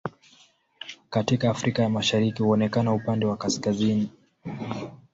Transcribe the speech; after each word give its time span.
Katika 1.09 1.49
Afrika 1.49 1.83
ya 1.83 1.89
Mashariki 1.89 2.43
huonekana 2.43 2.93
upande 2.93 3.25
wa 3.25 3.37
kaskazini. 3.37 4.09